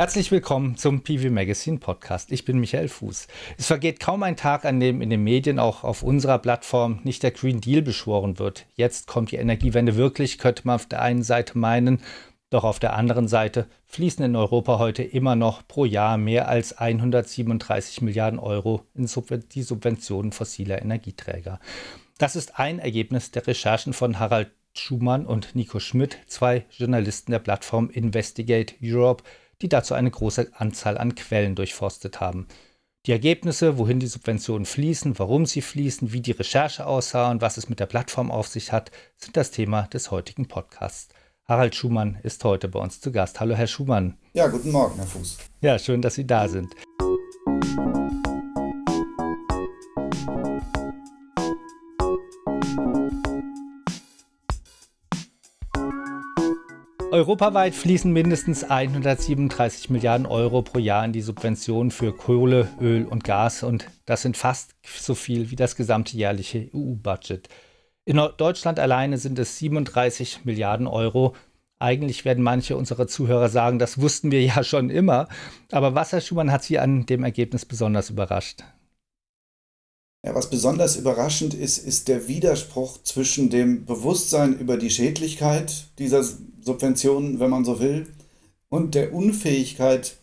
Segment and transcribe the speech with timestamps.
[0.00, 2.32] Herzlich willkommen zum PV Magazine Podcast.
[2.32, 3.28] Ich bin Michael Fuß.
[3.58, 7.22] Es vergeht kaum ein Tag, an dem in den Medien, auch auf unserer Plattform, nicht
[7.22, 8.64] der Green Deal beschworen wird.
[8.76, 12.00] Jetzt kommt die Energiewende wirklich, könnte man auf der einen Seite meinen.
[12.48, 16.78] Doch auf der anderen Seite fließen in Europa heute immer noch pro Jahr mehr als
[16.78, 19.06] 137 Milliarden Euro in
[19.54, 21.60] die Subventionen fossiler Energieträger.
[22.16, 27.40] Das ist ein Ergebnis der Recherchen von Harald Schumann und Nico Schmidt, zwei Journalisten der
[27.40, 29.24] Plattform Investigate Europe,
[29.62, 32.46] die dazu eine große Anzahl an Quellen durchforstet haben.
[33.06, 37.56] Die Ergebnisse, wohin die Subventionen fließen, warum sie fließen, wie die Recherche aussah und was
[37.56, 41.08] es mit der Plattform auf sich hat, sind das Thema des heutigen Podcasts.
[41.48, 43.40] Harald Schumann ist heute bei uns zu Gast.
[43.40, 44.18] Hallo, Herr Schumann.
[44.34, 45.38] Ja, guten Morgen, Herr Fuß.
[45.62, 46.74] Ja, schön, dass Sie da sind.
[57.12, 63.24] Europaweit fließen mindestens 137 Milliarden Euro pro Jahr in die Subventionen für Kohle, Öl und
[63.24, 67.48] Gas und das sind fast so viel wie das gesamte jährliche EU-Budget.
[68.04, 71.34] In Deutschland alleine sind es 37 Milliarden Euro.
[71.80, 75.26] Eigentlich werden manche unserer Zuhörer sagen, das wussten wir ja schon immer.
[75.72, 78.62] Aber was, Herr Schumann, hat Sie an dem Ergebnis besonders überrascht?
[80.22, 86.22] Ja, was besonders überraschend ist, ist der Widerspruch zwischen dem Bewusstsein über die Schädlichkeit dieser
[86.60, 88.06] Subventionen, wenn man so will,
[88.68, 90.16] und der Unfähigkeit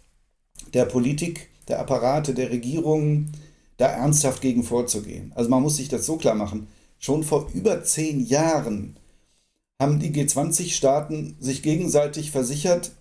[0.73, 3.31] der Politik, der Apparate, der Regierungen,
[3.77, 5.31] da ernsthaft gegen vorzugehen.
[5.35, 6.67] Also man muss sich das so klar machen.
[6.99, 8.97] Schon vor über zehn Jahren
[9.79, 12.91] haben die G20-Staaten sich gegenseitig versichert,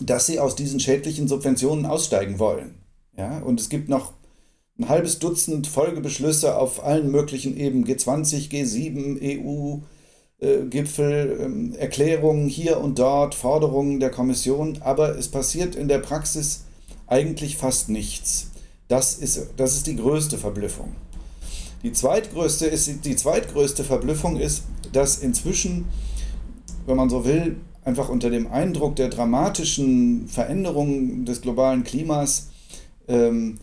[0.00, 2.74] dass sie aus diesen schädlichen Subventionen aussteigen wollen.
[3.16, 4.12] Ja, und es gibt noch
[4.78, 9.78] ein halbes Dutzend Folgebeschlüsse auf allen möglichen Ebenen, G20, G7, EU,
[10.40, 15.98] äh, Gipfel, ähm, Erklärungen hier und dort, Forderungen der Kommission, aber es passiert in der
[15.98, 16.64] Praxis
[17.06, 18.50] eigentlich fast nichts.
[18.88, 20.92] Das ist, das ist die größte Verblüffung.
[21.82, 25.86] Die zweitgrößte, ist, die zweitgrößte Verblüffung ist, dass inzwischen,
[26.86, 32.50] wenn man so will, einfach unter dem Eindruck der dramatischen Veränderungen des globalen Klimas
[33.08, 33.58] ähm,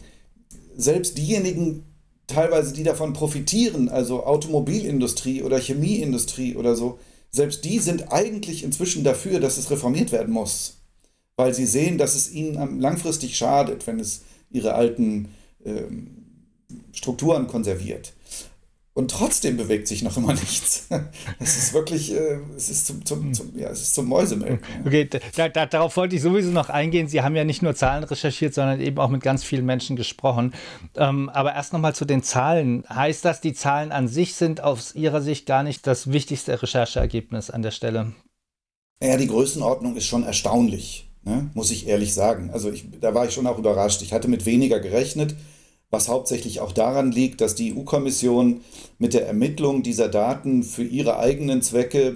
[0.79, 1.83] selbst diejenigen
[2.27, 6.99] teilweise, die davon profitieren, also Automobilindustrie oder Chemieindustrie oder so,
[7.31, 10.77] selbst die sind eigentlich inzwischen dafür, dass es reformiert werden muss,
[11.35, 15.29] weil sie sehen, dass es ihnen langfristig schadet, wenn es ihre alten
[15.65, 16.07] ähm,
[16.93, 18.13] Strukturen konserviert.
[18.99, 20.89] Und trotzdem bewegt sich noch immer nichts.
[21.39, 24.59] Es ist wirklich, äh, es ist zum, zum, zum, ja, es ist zum Mäusemelken.
[24.85, 27.07] Okay, da, da, darauf wollte ich sowieso noch eingehen.
[27.07, 30.53] Sie haben ja nicht nur Zahlen recherchiert, sondern eben auch mit ganz vielen Menschen gesprochen.
[30.97, 32.83] Ähm, aber erst nochmal zu den Zahlen.
[32.89, 37.49] Heißt das, die Zahlen an sich sind aus Ihrer Sicht gar nicht das wichtigste Rechercheergebnis
[37.49, 38.11] an der Stelle?
[39.01, 41.49] Ja, die Größenordnung ist schon erstaunlich, ne?
[41.53, 42.49] muss ich ehrlich sagen.
[42.51, 44.01] Also ich, da war ich schon auch überrascht.
[44.01, 45.37] Ich hatte mit weniger gerechnet
[45.91, 48.61] was hauptsächlich auch daran liegt, dass die EU-Kommission
[48.99, 52.15] mit der Ermittlung dieser Daten für ihre eigenen Zwecke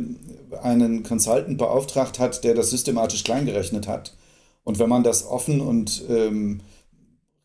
[0.61, 4.15] einen Consultant beauftragt hat, der das systematisch kleingerechnet hat.
[4.63, 6.61] Und wenn man das offen und ähm,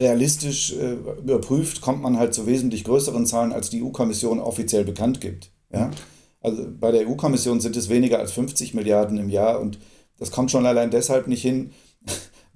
[0.00, 5.21] realistisch äh, überprüft, kommt man halt zu wesentlich größeren Zahlen, als die EU-Kommission offiziell bekannt
[5.21, 5.50] gibt.
[5.72, 5.91] Ja?
[6.41, 9.78] Also bei der EU-Kommission sind es weniger als 50 Milliarden im Jahr und
[10.19, 11.72] das kommt schon allein deshalb nicht hin,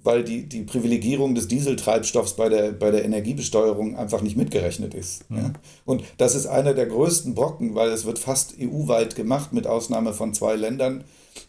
[0.03, 5.29] weil die, die Privilegierung des Dieseltreibstoffs bei der, bei der Energiebesteuerung einfach nicht mitgerechnet ist.
[5.31, 5.37] Mhm.
[5.37, 5.53] Ja.
[5.85, 10.13] Und das ist einer der größten Brocken, weil es wird fast EU-weit gemacht, mit Ausnahme
[10.13, 11.05] von zwei Ländern,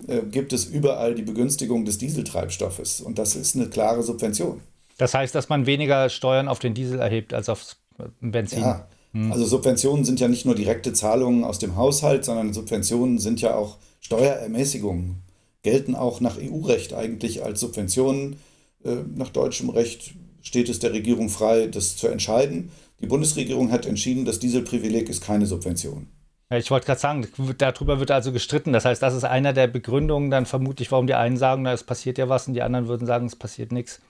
[0.07, 3.01] äh, gibt es überall die Begünstigung des Dieseltreibstoffes.
[3.01, 4.61] Und das ist eine klare Subvention.
[4.99, 7.77] Das heißt, dass man weniger Steuern auf den Diesel erhebt als aufs
[8.21, 8.61] Benzin.
[8.61, 8.87] Ja.
[9.13, 9.33] Mhm.
[9.33, 13.55] Also Subventionen sind ja nicht nur direkte Zahlungen aus dem Haushalt, sondern Subventionen sind ja
[13.55, 15.24] auch Steuerermäßigungen
[15.65, 18.37] gelten auch nach EU-Recht eigentlich als Subventionen.
[18.85, 22.71] Äh, nach deutschem Recht steht es der Regierung frei, das zu entscheiden.
[23.01, 26.07] Die Bundesregierung hat entschieden, das Dieselprivileg ist keine Subvention.
[26.51, 27.27] Ich wollte gerade sagen,
[27.59, 28.73] darüber wird also gestritten.
[28.73, 31.83] Das heißt, das ist einer der Begründungen dann vermutlich, warum die einen sagen, na, es
[31.83, 34.01] passiert ja was und die anderen würden sagen, es passiert nichts.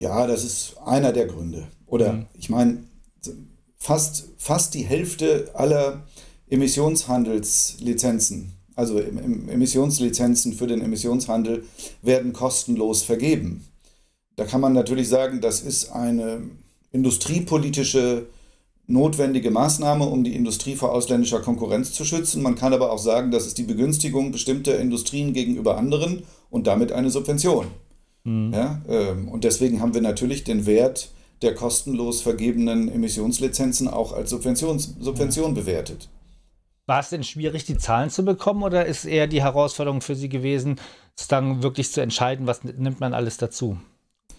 [0.00, 1.68] Ja, das ist einer der Gründe.
[1.86, 2.26] Oder mhm.
[2.34, 2.82] ich meine,
[3.78, 6.02] fast, fast die Hälfte aller
[6.48, 11.64] Emissionshandelslizenzen also Emissionslizenzen für den Emissionshandel,
[12.02, 13.64] werden kostenlos vergeben.
[14.36, 16.42] Da kann man natürlich sagen, das ist eine
[16.92, 18.26] industriepolitische
[18.86, 22.42] notwendige Maßnahme, um die Industrie vor ausländischer Konkurrenz zu schützen.
[22.42, 26.92] Man kann aber auch sagen, das ist die Begünstigung bestimmter Industrien gegenüber anderen und damit
[26.92, 27.66] eine Subvention.
[28.24, 28.52] Mhm.
[28.52, 31.10] Ja, ähm, und deswegen haben wir natürlich den Wert
[31.42, 35.60] der kostenlos vergebenen Emissionslizenzen auch als Subvention, Subvention ja.
[35.60, 36.08] bewertet.
[36.86, 40.28] War es denn schwierig, die Zahlen zu bekommen oder ist eher die Herausforderung für Sie
[40.28, 40.78] gewesen,
[41.16, 43.78] es dann wirklich zu entscheiden, was nimmt man alles dazu?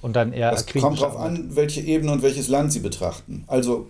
[0.02, 3.44] Und dann eher Es kommt darauf an, welche Ebene und welches Land Sie betrachten.
[3.48, 3.90] Also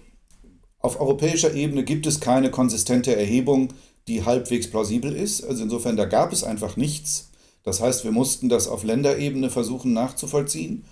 [0.80, 3.74] auf europäischer Ebene gibt es keine konsistente Erhebung,
[4.08, 5.44] die halbwegs plausibel ist.
[5.44, 7.32] Also insofern, da gab es einfach nichts.
[7.64, 10.86] Das heißt, wir mussten das auf Länderebene versuchen nachzuvollziehen.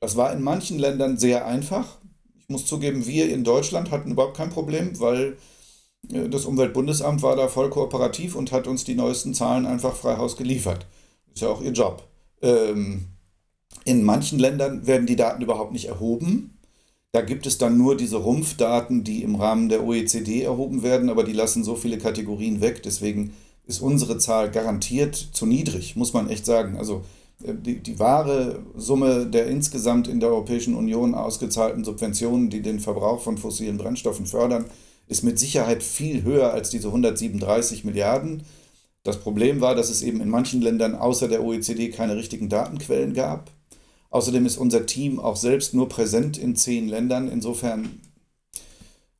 [0.00, 1.98] Das war in manchen Ländern sehr einfach.
[2.38, 5.36] Ich muss zugeben, wir in Deutschland hatten überhaupt kein Problem, weil
[6.08, 10.36] das Umweltbundesamt war da voll kooperativ und hat uns die neuesten Zahlen einfach frei Haus
[10.36, 10.86] geliefert.
[11.34, 12.06] Ist ja auch ihr Job.
[12.42, 13.06] Ähm,
[13.84, 16.58] in manchen Ländern werden die Daten überhaupt nicht erhoben.
[17.12, 21.22] Da gibt es dann nur diese Rumpfdaten, die im Rahmen der OECD erhoben werden, aber
[21.22, 22.82] die lassen so viele Kategorien weg.
[22.82, 23.34] Deswegen
[23.66, 26.76] ist unsere Zahl garantiert zu niedrig, muss man echt sagen.
[26.76, 27.02] Also
[27.44, 32.80] äh, die, die wahre Summe der insgesamt in der Europäischen Union ausgezahlten Subventionen, die den
[32.80, 34.66] Verbrauch von fossilen Brennstoffen fördern,
[35.06, 38.44] ist mit Sicherheit viel höher als diese 137 Milliarden.
[39.02, 43.12] Das Problem war, dass es eben in manchen Ländern außer der OECD keine richtigen Datenquellen
[43.12, 43.50] gab.
[44.10, 47.28] Außerdem ist unser Team auch selbst nur präsent in zehn Ländern.
[47.28, 48.00] Insofern,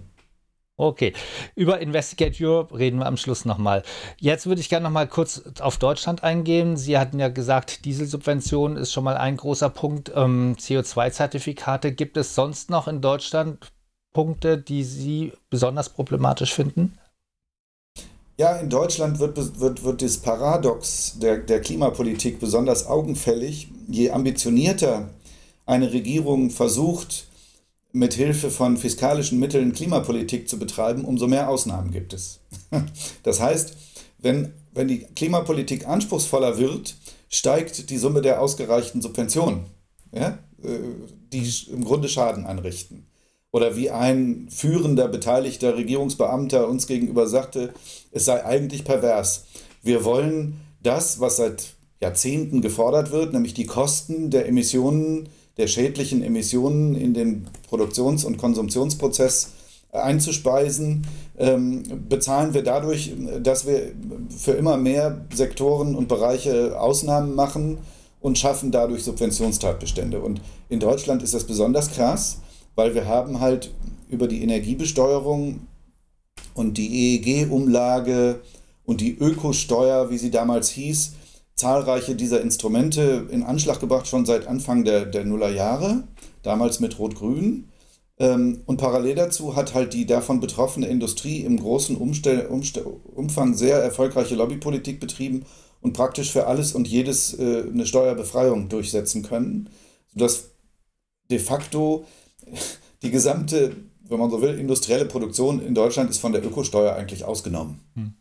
[0.78, 1.14] Okay,
[1.56, 3.84] über Investigate Europe reden wir am Schluss nochmal.
[4.20, 6.76] Jetzt würde ich gerne nochmal kurz auf Deutschland eingehen.
[6.76, 10.12] Sie hatten ja gesagt, Dieselsubvention ist schon mal ein großer Punkt.
[10.14, 11.94] Ähm, CO2-Zertifikate.
[11.94, 13.72] Gibt es sonst noch in Deutschland
[14.14, 16.98] Punkte, die Sie besonders problematisch finden?
[18.38, 23.70] Ja, in Deutschland wird, wird, wird das Paradox der, der Klimapolitik besonders augenfällig.
[23.88, 25.10] Je ambitionierter
[25.66, 27.28] eine Regierung versucht,
[27.96, 32.42] mit Hilfe von fiskalischen Mitteln Klimapolitik zu betreiben, umso mehr Ausnahmen gibt es.
[33.24, 33.74] Das heißt,
[34.20, 36.96] wenn, wenn die Klimapolitik anspruchsvoller wird,
[37.30, 39.62] steigt die Summe der ausgereichten Subventionen,
[40.12, 40.80] ja, äh,
[41.32, 43.08] die im Grunde Schaden anrichten.
[43.52, 47.74] Oder wie ein führender, beteiligter Regierungsbeamter uns gegenüber sagte,
[48.12, 49.46] es sei eigentlich pervers.
[49.82, 56.24] Wir wollen das, was seit Jahrzehnten gefordert wird, nämlich die Kosten der Emissionen der schädlichen
[56.24, 59.52] Emissionen in den Produktions- und Konsumptionsprozess
[59.92, 61.08] einzuspeisen,
[61.38, 63.94] ähm, bezahlen wir dadurch, dass wir
[64.30, 67.78] für immer mehr Sektoren und Bereiche Ausnahmen machen
[68.22, 70.20] und schaffen dadurch Subventionstatbestände.
[70.20, 72.40] Und in Deutschland ist das besonders krass,
[72.76, 73.72] weil wir haben halt
[74.10, 75.62] über die Energiebesteuerung
[76.54, 78.42] und die EEG-Umlage
[78.86, 81.14] und die Ökosteuer, wie sie damals hieß,
[81.56, 86.04] zahlreiche dieser Instrumente in Anschlag gebracht, schon seit Anfang der, der Nullerjahre,
[86.44, 87.70] damals mit Rot-Grün.
[88.18, 93.56] Ähm, und parallel dazu hat halt die davon betroffene Industrie im großen Umstell Umstell Umfang
[93.56, 95.46] sehr erfolgreiche Lobbypolitik betrieben
[95.82, 99.70] und praktisch für alles und jedes äh, eine Steuerbefreiung durchsetzen können,
[100.14, 100.52] sodass
[101.30, 102.06] de facto
[103.02, 103.76] die gesamte,
[104.08, 107.82] wenn man so will, industrielle Produktion in Deutschland ist von der Ökosteuer eigentlich ausgenommen.
[107.96, 108.14] Hm.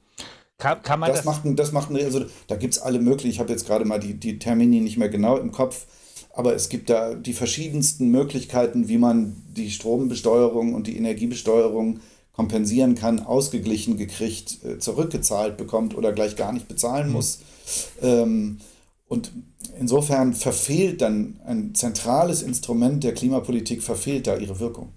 [0.65, 3.39] Kann, kann man das, das macht, das macht also da gibt es alle möglichen, ich
[3.39, 5.85] habe jetzt gerade mal die, die Termini nicht mehr genau im Kopf,
[6.33, 12.01] aber es gibt da die verschiedensten Möglichkeiten, wie man die Strombesteuerung und die Energiebesteuerung
[12.33, 17.13] kompensieren kann, ausgeglichen gekriegt, äh, zurückgezahlt bekommt oder gleich gar nicht bezahlen mhm.
[17.13, 17.41] muss.
[18.01, 18.57] Ähm,
[19.07, 19.33] und
[19.79, 24.95] insofern verfehlt dann ein zentrales Instrument der Klimapolitik, verfehlt da ihre Wirkung.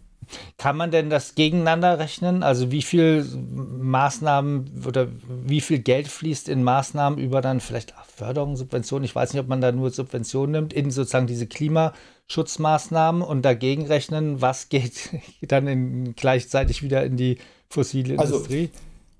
[0.57, 2.43] Kann man denn das gegeneinander rechnen?
[2.43, 5.07] Also wie viel Maßnahmen oder
[5.45, 9.05] wie viel Geld fließt in Maßnahmen über dann vielleicht Förderung, Subventionen?
[9.05, 13.85] Ich weiß nicht, ob man da nur Subventionen nimmt in sozusagen diese Klimaschutzmaßnahmen und dagegen
[13.85, 15.09] rechnen, was geht
[15.41, 17.37] dann in, gleichzeitig wieder in die
[17.69, 18.69] fossile also, Industrie?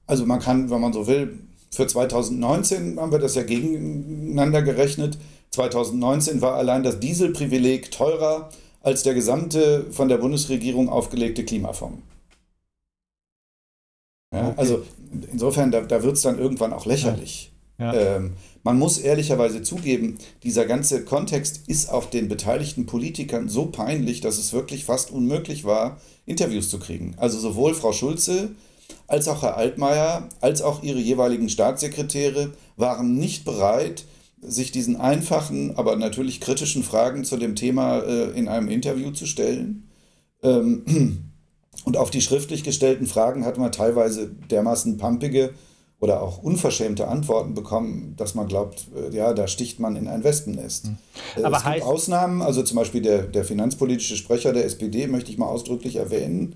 [0.06, 1.40] Also man kann, wenn man so will,
[1.72, 5.18] für 2019 haben wir das ja gegeneinander gerechnet.
[5.52, 8.50] 2019 war allein das Dieselprivileg teurer
[8.82, 12.00] als der gesamte von der Bundesregierung aufgelegte Klimafonds.
[14.34, 14.54] Ja, okay.
[14.58, 14.84] Also
[15.32, 17.52] insofern, da, da wird es dann irgendwann auch lächerlich.
[17.52, 17.58] Ja.
[17.80, 17.94] Ja.
[17.94, 24.20] Ähm, man muss ehrlicherweise zugeben, dieser ganze Kontext ist auch den beteiligten Politikern so peinlich,
[24.20, 27.14] dass es wirklich fast unmöglich war, Interviews zu kriegen.
[27.18, 28.50] Also sowohl Frau Schulze
[29.08, 34.06] als auch Herr Altmaier, als auch ihre jeweiligen Staatssekretäre waren nicht bereit,
[34.42, 39.26] sich diesen einfachen, aber natürlich kritischen Fragen zu dem Thema äh, in einem Interview zu
[39.26, 39.90] stellen.
[40.44, 41.32] Ähm,
[41.86, 45.54] und auf die schriftlich gestellten Fragen hat man teilweise dermaßen pumpige
[46.00, 50.24] oder auch unverschämte Antworten bekommen, dass man glaubt, äh, ja, da sticht man in ein
[50.24, 50.86] Wespennest.
[50.86, 50.98] Mhm.
[51.44, 55.38] Aber es gibt Ausnahmen, also zum Beispiel der, der finanzpolitische Sprecher der SPD, möchte ich
[55.38, 56.56] mal ausdrücklich erwähnen,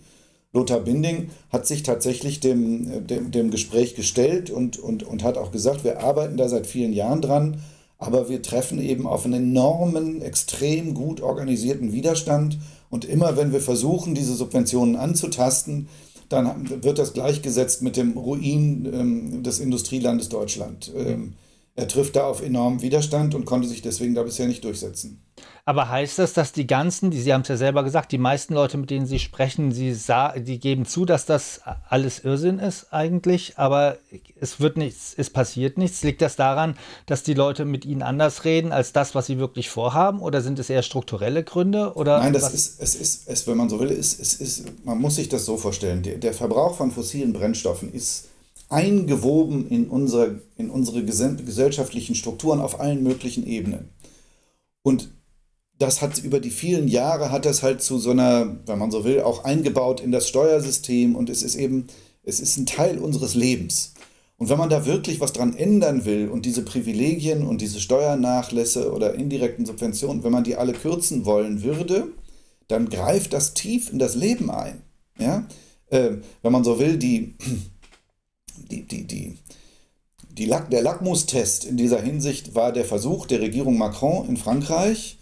[0.53, 5.51] Lothar Binding hat sich tatsächlich dem, dem, dem Gespräch gestellt und, und, und hat auch
[5.51, 7.61] gesagt, wir arbeiten da seit vielen Jahren dran,
[7.97, 12.57] aber wir treffen eben auf einen enormen, extrem gut organisierten Widerstand.
[12.89, 15.87] Und immer wenn wir versuchen, diese Subventionen anzutasten,
[16.27, 20.91] dann wird das gleichgesetzt mit dem Ruin ähm, des Industrielandes Deutschland.
[20.95, 21.33] Ähm,
[21.75, 25.21] er trifft da auf enormen Widerstand und konnte sich deswegen da bisher nicht durchsetzen.
[25.63, 28.53] Aber heißt das, dass die ganzen, die Sie haben es ja selber gesagt, die meisten
[28.53, 29.95] Leute, mit denen Sie sprechen, Sie
[30.37, 33.97] die geben zu, dass das alles Irrsinn ist eigentlich, aber
[34.39, 36.03] es wird nichts, es passiert nichts.
[36.03, 36.75] Liegt das daran,
[37.05, 40.59] dass die Leute mit Ihnen anders reden als das, was sie wirklich vorhaben, oder sind
[40.59, 41.93] es eher strukturelle Gründe?
[41.93, 44.99] Oder Nein, das ist, es ist, es, wenn man so will, ist, es ist, man
[44.99, 46.01] muss sich das so vorstellen.
[46.03, 48.30] Der, der Verbrauch von fossilen Brennstoffen ist
[48.71, 53.89] eingewoben in unsere, in unsere gesellschaftlichen Strukturen auf allen möglichen Ebenen.
[54.81, 55.11] Und
[55.77, 59.03] das hat über die vielen Jahre hat das halt zu so einer, wenn man so
[59.03, 61.87] will, auch eingebaut in das Steuersystem und es ist eben,
[62.23, 63.93] es ist ein Teil unseres Lebens.
[64.37, 68.91] Und wenn man da wirklich was dran ändern will und diese Privilegien und diese Steuernachlässe
[68.91, 72.07] oder indirekten Subventionen, wenn man die alle kürzen wollen würde,
[72.67, 74.81] dann greift das tief in das Leben ein.
[75.19, 75.45] Ja?
[75.87, 77.35] Äh, wenn man so will, die,
[78.71, 79.37] die, die, die,
[80.31, 85.17] die Lack, der Lackmustest in dieser Hinsicht war der Versuch der Regierung Macron in Frankreich,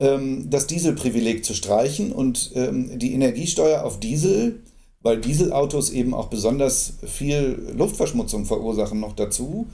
[0.00, 4.62] ähm, das Dieselprivileg zu streichen und ähm, die Energiesteuer auf Diesel,
[5.00, 9.66] weil Dieselautos eben auch besonders viel Luftverschmutzung verursachen noch dazu,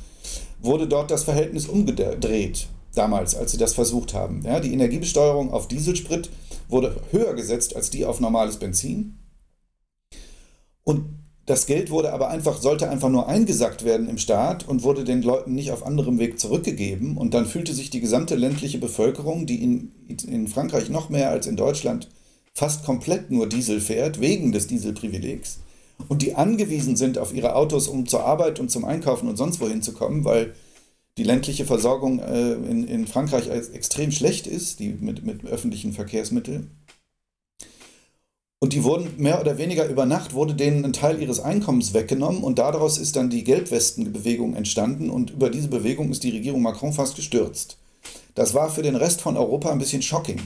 [0.60, 4.42] wurde dort das Verhältnis umgedreht, damals, als sie das versucht haben.
[4.44, 6.30] Ja, die Energiebesteuerung auf Dieselsprit
[6.68, 9.18] wurde höher gesetzt als die auf normales Benzin.
[10.84, 11.19] Und
[11.50, 15.20] das Geld wurde aber einfach, sollte einfach nur eingesackt werden im Staat und wurde den
[15.20, 17.16] Leuten nicht auf anderem Weg zurückgegeben.
[17.16, 19.90] Und dann fühlte sich die gesamte ländliche Bevölkerung, die in,
[20.28, 22.08] in Frankreich noch mehr als in Deutschland
[22.54, 25.58] fast komplett nur Diesel fährt, wegen des Dieselprivilegs,
[26.08, 29.60] und die angewiesen sind auf ihre Autos, um zur Arbeit und zum Einkaufen und sonst
[29.60, 30.54] wohin zu kommen, weil
[31.18, 36.70] die ländliche Versorgung äh, in, in Frankreich extrem schlecht ist, die mit, mit öffentlichen Verkehrsmitteln
[38.60, 42.44] und die wurden mehr oder weniger über Nacht, wurde denen ein Teil ihres Einkommens weggenommen
[42.44, 46.92] und daraus ist dann die Gelbwestenbewegung entstanden und über diese Bewegung ist die Regierung Macron
[46.92, 47.78] fast gestürzt.
[48.34, 50.40] Das war für den Rest von Europa ein bisschen shocking.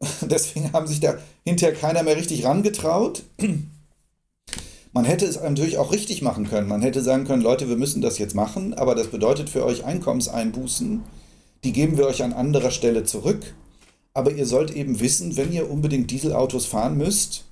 [0.22, 3.22] Deswegen haben sich da hinterher keiner mehr richtig rangetraut.
[4.92, 6.68] Man hätte es natürlich auch richtig machen können.
[6.68, 9.84] Man hätte sagen können, Leute, wir müssen das jetzt machen, aber das bedeutet für euch
[9.84, 11.02] Einkommenseinbußen.
[11.64, 13.54] Die geben wir euch an anderer Stelle zurück.
[14.14, 17.44] Aber ihr sollt eben wissen, wenn ihr unbedingt Dieselautos fahren müsst,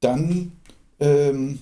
[0.00, 0.52] dann
[1.00, 1.58] ähm,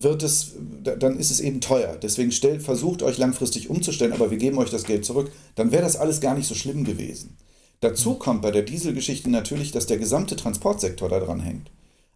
[0.00, 1.96] wird es, dann ist es eben teuer.
[2.00, 5.30] Deswegen stellt, versucht euch langfristig umzustellen, aber wir geben euch das Geld zurück.
[5.54, 7.36] Dann wäre das alles gar nicht so schlimm gewesen.
[7.80, 8.18] Dazu mhm.
[8.18, 11.70] kommt bei der Dieselgeschichte natürlich, dass der gesamte Transportsektor da dran hängt.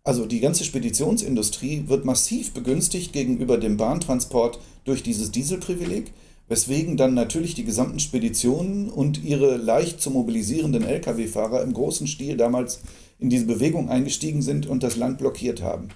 [0.04, 6.12] Also die ganze Speditionsindustrie wird massiv begünstigt gegenüber dem Bahntransport durch dieses Dieselprivileg
[6.48, 12.36] weswegen dann natürlich die gesamten Speditionen und ihre leicht zu mobilisierenden Lkw-Fahrer im großen Stil
[12.36, 12.80] damals
[13.18, 15.88] in diese Bewegung eingestiegen sind und das Land blockiert haben.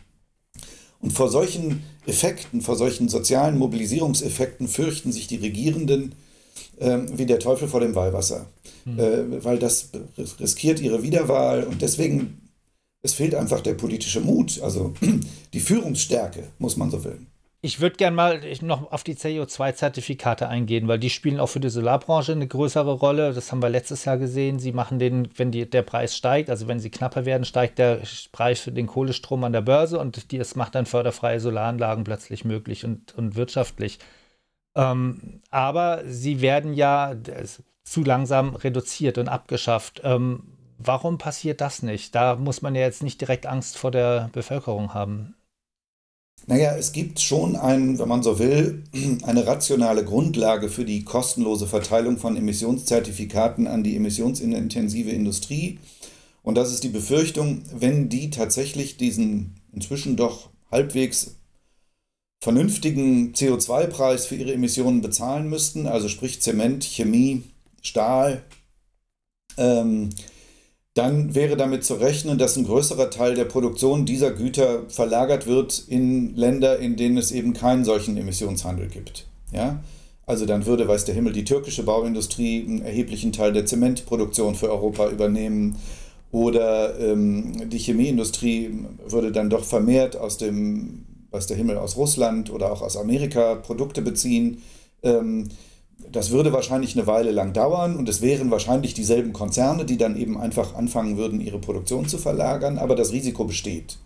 [1.01, 6.15] Und vor solchen Effekten, vor solchen sozialen Mobilisierungseffekten fürchten sich die Regierenden
[6.79, 8.47] äh, wie der Teufel vor dem Weihwasser,
[8.85, 8.99] mhm.
[8.99, 9.91] äh, weil das
[10.39, 12.51] riskiert ihre Wiederwahl und deswegen,
[13.03, 14.93] es fehlt einfach der politische Mut, also
[15.53, 17.19] die Führungsstärke, muss man so will.
[17.63, 21.69] Ich würde gerne mal noch auf die CO2-Zertifikate eingehen, weil die spielen auch für die
[21.69, 23.35] Solarbranche eine größere Rolle.
[23.35, 24.59] Das haben wir letztes Jahr gesehen.
[24.59, 28.01] Sie machen den, wenn die, der Preis steigt, also wenn sie knapper werden, steigt der
[28.33, 32.87] Preis für den Kohlestrom an der Börse und das macht dann förderfreie Solaranlagen plötzlich möglich
[32.87, 33.99] und, und wirtschaftlich.
[34.75, 37.15] Ähm, aber sie werden ja
[37.85, 40.01] zu langsam reduziert und abgeschafft.
[40.05, 42.15] Ähm, warum passiert das nicht?
[42.15, 45.35] Da muss man ja jetzt nicht direkt Angst vor der Bevölkerung haben.
[46.47, 48.83] Naja, es gibt schon ein, wenn man so will,
[49.23, 55.79] eine rationale Grundlage für die kostenlose Verteilung von Emissionszertifikaten an die emissionsintensive Industrie.
[56.43, 61.37] Und das ist die Befürchtung, wenn die tatsächlich diesen inzwischen doch halbwegs
[62.43, 67.43] vernünftigen CO2-Preis für ihre Emissionen bezahlen müssten, also sprich Zement, Chemie,
[67.83, 68.43] Stahl,
[69.59, 70.11] ähm,
[71.01, 75.83] dann wäre damit zu rechnen, dass ein größerer Teil der Produktion dieser Güter verlagert wird
[75.89, 79.27] in Länder, in denen es eben keinen solchen Emissionshandel gibt.
[79.51, 79.83] Ja?
[80.27, 84.71] Also dann würde, weiß der Himmel, die türkische Bauindustrie einen erheblichen Teil der Zementproduktion für
[84.71, 85.77] Europa übernehmen.
[86.33, 88.71] Oder ähm, die Chemieindustrie
[89.09, 93.55] würde dann doch vermehrt aus dem, weiß der Himmel, aus Russland oder auch aus Amerika
[93.55, 94.63] Produkte beziehen.
[95.03, 95.49] Ähm,
[96.13, 100.17] das würde wahrscheinlich eine Weile lang dauern und es wären wahrscheinlich dieselben Konzerne, die dann
[100.17, 103.99] eben einfach anfangen würden, ihre Produktion zu verlagern, aber das Risiko besteht.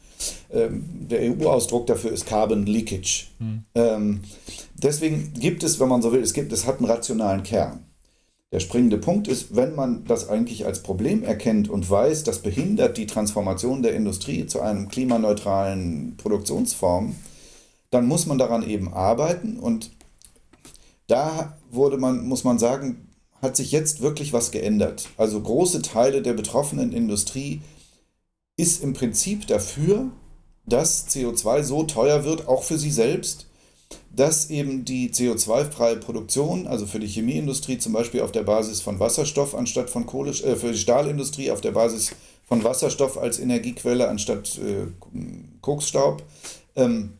[0.52, 3.26] Ähm, der EU-Ausdruck dafür ist Carbon Leakage.
[3.38, 3.64] Hm.
[3.74, 4.20] Ähm,
[4.74, 7.84] deswegen gibt es, wenn man so will, es gibt, es hat einen rationalen Kern.
[8.52, 12.96] Der springende Punkt ist, wenn man das eigentlich als Problem erkennt und weiß, das behindert
[12.96, 17.16] die Transformation der Industrie zu einem klimaneutralen Produktionsform,
[17.90, 19.90] dann muss man daran eben arbeiten und
[21.08, 23.08] da wurde man, muss man sagen,
[23.42, 25.08] hat sich jetzt wirklich was geändert.
[25.16, 27.60] Also große Teile der betroffenen Industrie
[28.56, 30.10] ist im Prinzip dafür,
[30.66, 33.46] dass CO2 so teuer wird, auch für sie selbst,
[34.10, 38.98] dass eben die CO2-freie Produktion, also für die Chemieindustrie zum Beispiel auf der Basis von
[39.00, 42.12] Wasserstoff anstatt von Kohle, äh, für die Stahlindustrie auf der Basis
[42.46, 44.86] von Wasserstoff als Energiequelle anstatt äh,
[45.60, 46.22] Koksstaub,
[46.76, 47.14] ähm,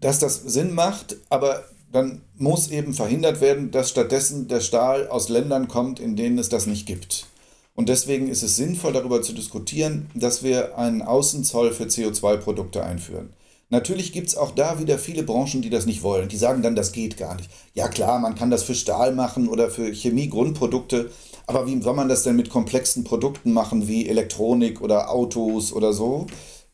[0.00, 5.28] dass das Sinn macht, aber dann muss eben verhindert werden, dass stattdessen der Stahl aus
[5.28, 7.26] Ländern kommt, in denen es das nicht gibt.
[7.74, 13.30] Und deswegen ist es sinnvoll, darüber zu diskutieren, dass wir einen Außenzoll für CO2-Produkte einführen.
[13.70, 16.28] Natürlich gibt es auch da wieder viele Branchen, die das nicht wollen.
[16.28, 17.48] Die sagen dann, das geht gar nicht.
[17.72, 21.10] Ja klar, man kann das für Stahl machen oder für Chemie-Grundprodukte,
[21.46, 25.92] aber wie soll man das denn mit komplexen Produkten machen wie Elektronik oder Autos oder
[25.92, 26.26] so?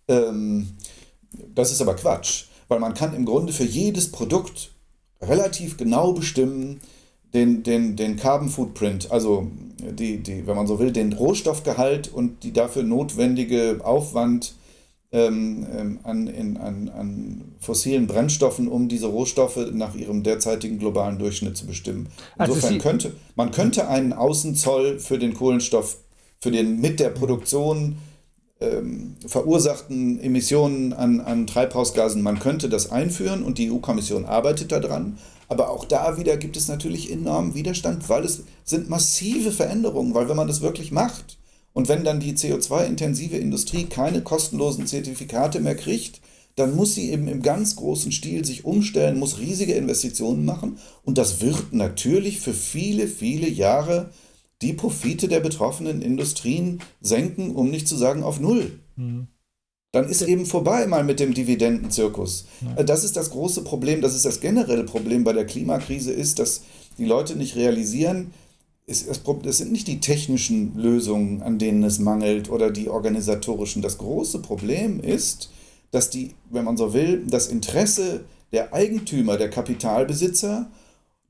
[0.09, 0.77] Ähm,
[1.55, 4.73] das ist aber Quatsch, weil man kann im Grunde für jedes Produkt
[5.21, 6.81] relativ genau bestimmen,
[7.35, 12.43] den, den, den Carbon Footprint, also die, die, wenn man so will, den Rohstoffgehalt und
[12.43, 14.55] die dafür notwendige Aufwand
[15.13, 21.19] ähm, ähm, an, in, an, an fossilen Brennstoffen, um diese Rohstoffe nach ihrem derzeitigen globalen
[21.19, 22.09] Durchschnitt zu bestimmen.
[22.37, 25.99] Also Insofern also könnte man könnte einen Außenzoll für den Kohlenstoff,
[26.41, 27.99] für den mit der Produktion
[28.61, 35.19] ähm, verursachten Emissionen an, an Treibhausgasen, man könnte das einführen und die EU-Kommission arbeitet daran.
[35.49, 40.29] Aber auch da wieder gibt es natürlich enormen Widerstand, weil es sind massive Veränderungen, weil
[40.29, 41.39] wenn man das wirklich macht
[41.73, 46.21] und wenn dann die CO2-intensive Industrie keine kostenlosen Zertifikate mehr kriegt,
[46.57, 51.19] dann muss sie eben im ganz großen Stil sich umstellen, muss riesige Investitionen machen und
[51.19, 54.09] das wird natürlich für viele, viele Jahre
[54.63, 58.81] die Profite der betroffenen Industrien senken, um nicht zu sagen auf Null.
[58.97, 59.29] Mhm
[59.97, 62.47] dann ist eben vorbei mal mit dem Dividendenzirkus.
[62.77, 66.39] Äh, das ist das große Problem, das ist das generelle Problem bei der Klimakrise, ist,
[66.39, 66.63] dass
[66.99, 68.33] die Leute nicht realisieren,
[68.87, 73.83] es, es sind nicht die technischen Lösungen, an denen es mangelt oder die organisatorischen.
[73.83, 75.51] Das große Problem ist,
[75.91, 80.71] dass die, wenn man so will, das Interesse der Eigentümer, der Kapitalbesitzer,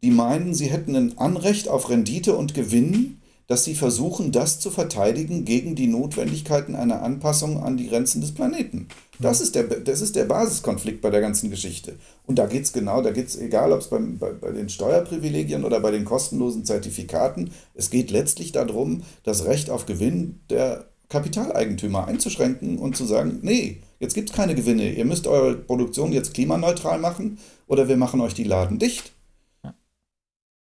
[0.07, 4.71] die meinen, sie hätten ein Anrecht auf Rendite und Gewinn dass sie versuchen, das zu
[4.71, 8.89] verteidigen gegen die Notwendigkeiten einer Anpassung an die Grenzen des Planeten.
[9.21, 11.95] Das ist der, das ist der Basiskonflikt bei der ganzen Geschichte.
[12.27, 15.65] Und da geht es genau, da geht es, egal ob es bei, bei den Steuerprivilegien
[15.65, 22.09] oder bei den kostenlosen Zertifikaten, es geht letztlich darum, das Recht auf Gewinn der Kapitaleigentümer
[22.09, 26.35] einzuschränken und zu sagen, nee, jetzt gibt es keine Gewinne, ihr müsst eure Produktion jetzt
[26.35, 27.39] klimaneutral machen
[27.69, 29.13] oder wir machen euch die Laden dicht.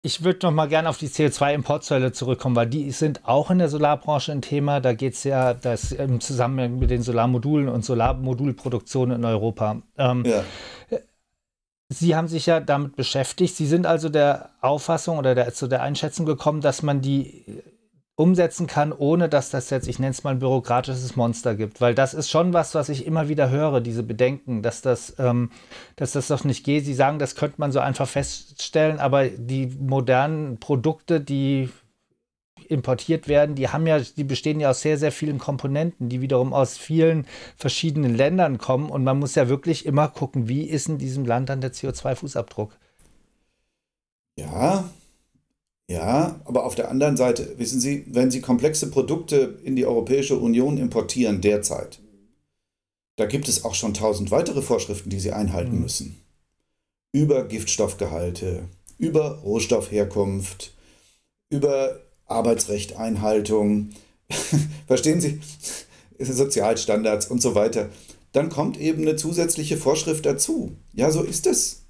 [0.04, 3.70] Ich würde noch mal gerne auf die CO2-Importzölle zurückkommen, weil die sind auch in der
[3.70, 4.80] Solarbranche ein Thema.
[4.80, 9.84] Da geht es ja das im Zusammenhang mit den Solarmodulen und Solarmodulproduktionen in Europa.
[9.98, 10.44] Ähm, ja.
[11.90, 13.56] Sie haben sich ja damit beschäftigt.
[13.56, 17.62] Sie sind also der Auffassung oder der, zu der Einschätzung gekommen, dass man die
[18.22, 21.82] umsetzen kann, ohne dass das jetzt, ich nenne es mal ein bürokratisches Monster gibt.
[21.82, 25.50] Weil das ist schon was, was ich immer wieder höre, diese Bedenken, dass das, ähm,
[25.96, 26.86] dass das doch nicht geht.
[26.86, 31.70] Sie sagen, das könnte man so einfach feststellen, aber die modernen Produkte, die
[32.68, 36.54] importiert werden, die haben ja, die bestehen ja aus sehr, sehr vielen Komponenten, die wiederum
[36.54, 37.26] aus vielen
[37.58, 38.90] verschiedenen Ländern kommen.
[38.90, 42.70] Und man muss ja wirklich immer gucken, wie ist in diesem Land dann der CO2-Fußabdruck.
[44.38, 44.86] Ja,
[45.92, 50.38] ja, aber auf der anderen Seite, wissen Sie, wenn Sie komplexe Produkte in die Europäische
[50.38, 52.00] Union importieren derzeit,
[53.18, 55.82] da gibt es auch schon tausend weitere Vorschriften, die Sie einhalten mhm.
[55.82, 56.22] müssen.
[57.12, 58.64] Über Giftstoffgehalte,
[58.98, 60.74] über Rohstoffherkunft,
[61.50, 63.90] über Arbeitsrechteinhaltung,
[64.88, 65.42] verstehen Sie,
[66.20, 67.90] Sozialstandards und so weiter.
[68.32, 70.72] Dann kommt eben eine zusätzliche Vorschrift dazu.
[70.94, 71.84] Ja, so ist es.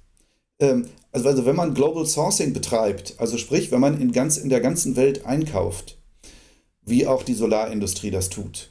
[0.58, 4.48] Ähm, also, also wenn man Global Sourcing betreibt, also sprich, wenn man in, ganz, in
[4.48, 5.98] der ganzen Welt einkauft,
[6.84, 8.70] wie auch die Solarindustrie das tut,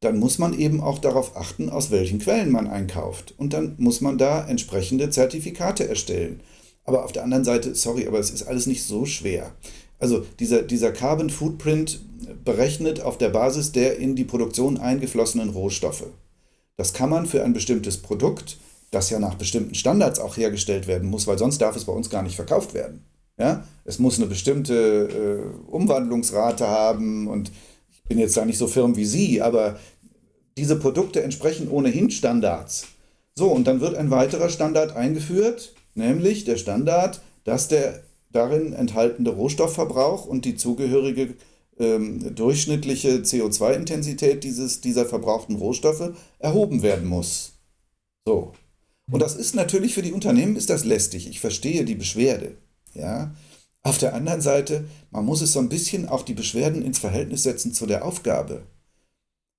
[0.00, 3.34] dann muss man eben auch darauf achten, aus welchen Quellen man einkauft.
[3.36, 6.40] Und dann muss man da entsprechende Zertifikate erstellen.
[6.84, 9.52] Aber auf der anderen Seite, sorry, aber es ist alles nicht so schwer.
[9.98, 12.00] Also dieser, dieser Carbon Footprint
[12.44, 16.06] berechnet auf der Basis der in die Produktion eingeflossenen Rohstoffe.
[16.76, 18.56] Das kann man für ein bestimmtes Produkt,
[18.90, 22.10] das ja nach bestimmten Standards auch hergestellt werden muss, weil sonst darf es bei uns
[22.10, 23.04] gar nicht verkauft werden.
[23.38, 23.64] Ja?
[23.84, 27.50] Es muss eine bestimmte äh, Umwandlungsrate haben und
[27.90, 29.78] ich bin jetzt da nicht so firm wie Sie, aber
[30.56, 32.86] diese Produkte entsprechen ohnehin Standards.
[33.34, 39.30] So, und dann wird ein weiterer Standard eingeführt, nämlich der Standard, dass der darin enthaltene
[39.30, 41.34] Rohstoffverbrauch und die zugehörige
[41.78, 47.52] ähm, durchschnittliche CO2-Intensität dieser verbrauchten Rohstoffe erhoben werden muss.
[48.26, 48.52] So.
[49.10, 51.28] Und das ist natürlich für die Unternehmen ist das lästig.
[51.28, 52.56] Ich verstehe die Beschwerde.
[52.94, 53.34] Ja.
[53.82, 57.42] Auf der anderen Seite, man muss es so ein bisschen auch die Beschwerden ins Verhältnis
[57.42, 58.62] setzen zu der Aufgabe.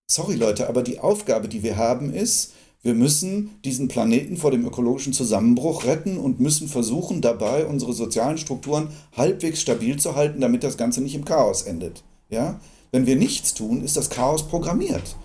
[0.09, 4.65] Sorry Leute, aber die Aufgabe, die wir haben, ist, wir müssen diesen Planeten vor dem
[4.65, 10.63] ökologischen Zusammenbruch retten und müssen versuchen, dabei unsere sozialen Strukturen halbwegs stabil zu halten, damit
[10.63, 12.03] das Ganze nicht im Chaos endet.
[12.29, 12.59] Ja?
[12.91, 15.15] Wenn wir nichts tun, ist das Chaos programmiert.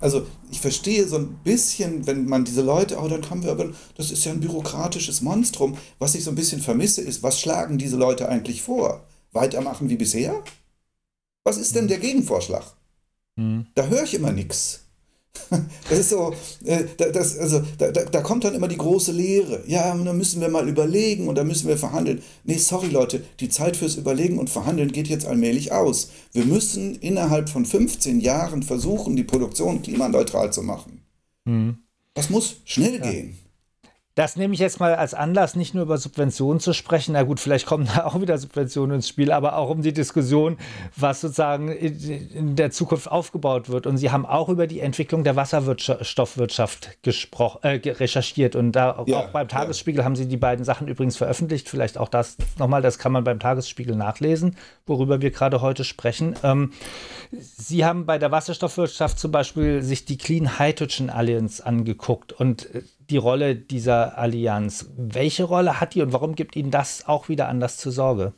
[0.00, 3.72] Also ich verstehe so ein bisschen, wenn man diese Leute, oh, dann haben wir aber,
[3.96, 5.76] das ist ja ein bürokratisches Monstrum.
[5.98, 9.04] Was ich so ein bisschen vermisse, ist, was schlagen diese Leute eigentlich vor?
[9.32, 10.44] Weitermachen wie bisher?
[11.42, 12.64] Was ist denn der Gegenvorschlag?
[13.34, 13.66] Mhm.
[13.74, 14.83] Da höre ich immer nichts.
[15.88, 16.32] Das ist so,
[16.64, 19.62] äh, das, also, da, da, da, kommt dann immer die große Lehre.
[19.66, 22.22] Ja, da müssen wir mal überlegen und da müssen wir verhandeln.
[22.44, 26.10] Nee, sorry Leute, die Zeit fürs Überlegen und Verhandeln geht jetzt allmählich aus.
[26.32, 31.02] Wir müssen innerhalb von 15 Jahren versuchen, die Produktion klimaneutral zu machen.
[31.44, 31.78] Mhm.
[32.14, 33.10] Das muss schnell ja.
[33.10, 33.38] gehen.
[34.14, 37.14] Das nehme ich jetzt mal als Anlass, nicht nur über Subventionen zu sprechen.
[37.14, 40.56] Na gut, vielleicht kommen da auch wieder Subventionen ins Spiel, aber auch um die Diskussion,
[40.94, 43.88] was sozusagen in der Zukunft aufgebaut wird.
[43.88, 46.96] Und Sie haben auch über die Entwicklung der Wasserstoffwirtschaft
[47.62, 48.54] äh, recherchiert.
[48.54, 50.04] Und da ja, auch beim Tagesspiegel ja.
[50.04, 51.68] haben Sie die beiden Sachen übrigens veröffentlicht.
[51.68, 56.36] Vielleicht auch das nochmal, das kann man beim Tagesspiegel nachlesen, worüber wir gerade heute sprechen.
[56.44, 56.72] Ähm,
[57.32, 62.82] Sie haben bei der Wasserstoffwirtschaft zum Beispiel sich die Clean Hydrogen Alliance angeguckt und äh,
[63.10, 64.86] die Rolle dieser Allianz.
[64.96, 68.32] Welche Rolle hat die und warum gibt Ihnen das auch wieder Anlass zur Sorge?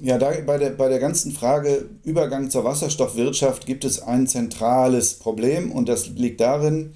[0.00, 5.14] Ja, da bei der, bei der ganzen Frage Übergang zur Wasserstoffwirtschaft gibt es ein zentrales
[5.14, 6.92] Problem und das liegt darin,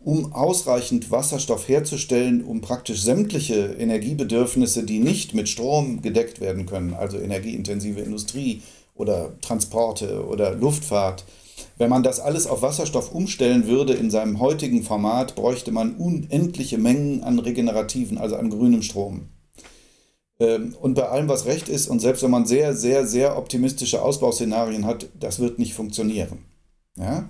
[0.00, 6.94] um ausreichend Wasserstoff herzustellen, um praktisch sämtliche Energiebedürfnisse, die nicht mit Strom gedeckt werden können,
[6.94, 8.62] also energieintensive Industrie
[8.94, 11.24] oder Transporte oder Luftfahrt,
[11.76, 16.78] wenn man das alles auf Wasserstoff umstellen würde in seinem heutigen Format, bräuchte man unendliche
[16.78, 19.28] Mengen an regenerativen, also an grünem Strom.
[20.40, 24.02] Ähm, und bei allem, was recht ist, und selbst wenn man sehr, sehr, sehr optimistische
[24.02, 26.44] Ausbauszenarien hat, das wird nicht funktionieren.
[26.96, 27.28] Ja?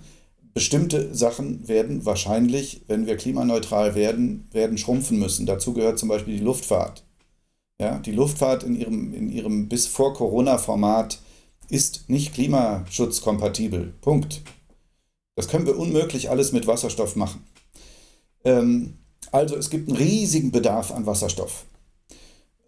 [0.55, 5.47] Bestimmte Sachen werden wahrscheinlich, wenn wir klimaneutral werden, werden schrumpfen müssen.
[5.47, 7.05] Dazu gehört zum Beispiel die Luftfahrt.
[7.81, 7.99] Ja?
[7.99, 11.21] Die Luftfahrt in ihrem, in ihrem bis vor Corona-Format
[11.71, 13.95] ist nicht klimaschutzkompatibel.
[14.01, 14.43] Punkt.
[15.37, 17.45] Das können wir unmöglich alles mit Wasserstoff machen.
[18.45, 18.99] Ähm,
[19.31, 21.67] also es gibt einen riesigen Bedarf an Wasserstoff.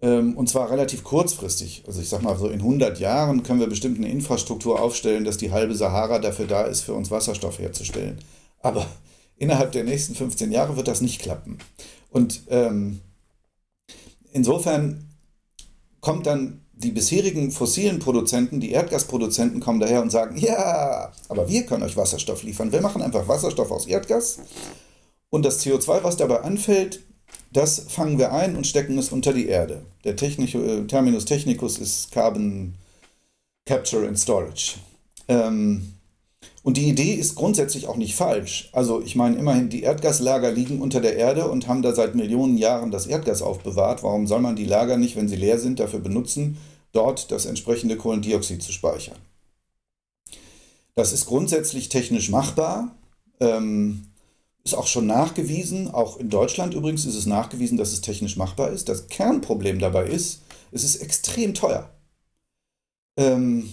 [0.03, 1.85] Ähm, und zwar relativ kurzfristig.
[1.87, 5.37] Also ich sage mal so in 100 Jahren können wir bestimmt eine Infrastruktur aufstellen, dass
[5.37, 8.19] die halbe Sahara dafür da ist, für uns Wasserstoff herzustellen.
[8.61, 8.87] Aber
[9.37, 11.59] innerhalb der nächsten 15 Jahre wird das nicht klappen.
[12.11, 13.01] Und ähm,
[14.33, 15.09] insofern
[16.01, 21.65] kommt dann die bisherigen fossilen Produzenten, die Erdgasproduzenten kommen daher und sagen, ja, aber wir
[21.65, 22.73] können euch Wasserstoff liefern.
[22.73, 24.41] Wir machen einfach Wasserstoff aus Erdgas
[25.31, 27.01] und das CO2, was dabei anfällt,
[27.53, 29.83] das fangen wir ein und stecken es unter die Erde.
[30.05, 32.75] Der Technik, äh, Terminus technicus ist Carbon
[33.67, 34.75] Capture and Storage.
[35.29, 35.95] Ähm,
[36.63, 38.69] und die Idee ist grundsätzlich auch nicht falsch.
[38.73, 42.59] Also ich meine, immerhin, die Erdgaslager liegen unter der Erde und haben da seit Millionen
[42.59, 44.03] Jahren das Erdgas aufbewahrt.
[44.03, 46.59] Warum soll man die Lager nicht, wenn sie leer sind, dafür benutzen,
[46.93, 49.19] dort das entsprechende Kohlendioxid zu speichern?
[50.95, 52.95] Das ist grundsätzlich technisch machbar.
[53.41, 54.07] Ähm,
[54.65, 58.71] ist auch schon nachgewiesen, auch in Deutschland übrigens ist es nachgewiesen, dass es technisch machbar
[58.71, 58.89] ist.
[58.89, 61.91] Das Kernproblem dabei ist, es ist extrem teuer.
[63.17, 63.71] Ähm,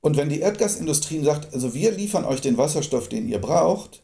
[0.00, 4.02] und wenn die Erdgasindustrie sagt, also wir liefern euch den Wasserstoff, den ihr braucht,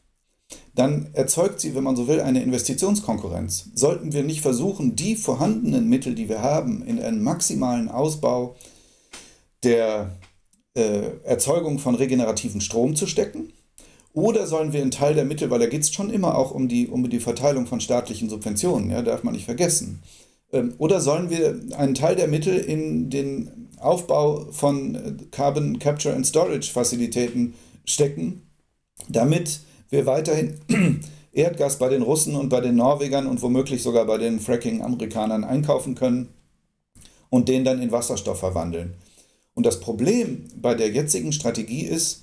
[0.76, 3.70] dann erzeugt sie, wenn man so will, eine Investitionskonkurrenz.
[3.74, 8.56] Sollten wir nicht versuchen, die vorhandenen Mittel, die wir haben, in einen maximalen Ausbau
[9.64, 10.12] der
[10.74, 13.54] äh, Erzeugung von regenerativen Strom zu stecken?
[14.12, 16.68] Oder sollen wir einen Teil der Mittel, weil da geht es schon immer auch um
[16.68, 20.02] die, um die Verteilung von staatlichen Subventionen, ja, darf man nicht vergessen.
[20.52, 26.14] Ähm, oder sollen wir einen Teil der Mittel in den Aufbau von äh, Carbon Capture
[26.14, 27.54] and Storage Fazilitäten
[27.86, 28.42] stecken,
[29.08, 30.60] damit wir weiterhin
[31.32, 35.94] Erdgas bei den Russen und bei den Norwegern und womöglich sogar bei den Fracking-Amerikanern einkaufen
[35.94, 36.28] können
[37.28, 38.94] und den dann in Wasserstoff verwandeln.
[39.54, 42.22] Und das Problem bei der jetzigen Strategie ist,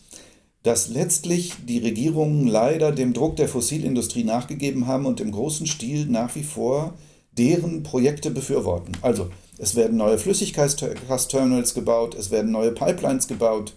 [0.63, 6.06] dass letztlich die Regierungen leider dem Druck der Fossilindustrie nachgegeben haben und im großen Stil
[6.06, 6.93] nach wie vor
[7.38, 8.93] deren Projekte befürworten.
[9.02, 13.73] Also es werden neue Flüssiggasterminals gebaut, es werden neue Pipelines gebaut,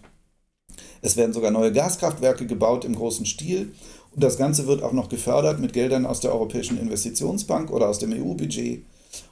[1.03, 3.73] es werden sogar neue Gaskraftwerke gebaut im großen Stil.
[4.15, 7.99] Und das Ganze wird auch noch gefördert mit Geldern aus der Europäischen Investitionsbank oder aus
[7.99, 8.85] dem EU-Budget.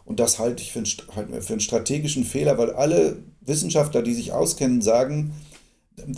[0.05, 4.33] Und das halte ich für einen, für einen strategischen Fehler, weil alle Wissenschaftler, die sich
[4.33, 5.33] auskennen, sagen,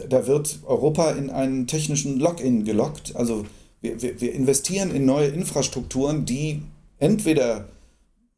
[0.08, 3.14] da wird Europa in einen technischen Lock-in gelockt.
[3.14, 3.44] Also
[3.80, 6.62] wir, wir, wir investieren in neue Infrastrukturen, die
[6.98, 7.68] entweder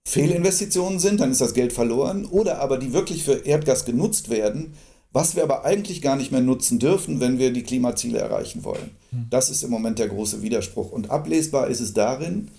[0.05, 4.75] Fehlinvestitionen sind, dann ist das Geld verloren, oder aber die wirklich für Erdgas genutzt werden,
[5.13, 8.91] was wir aber eigentlich gar nicht mehr nutzen dürfen, wenn wir die Klimaziele erreichen wollen.
[9.11, 9.27] Hm.
[9.31, 10.91] Das ist im Moment der große Widerspruch.
[10.91, 12.51] Und ablesbar ist es darin,